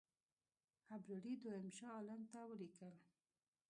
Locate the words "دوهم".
1.43-1.67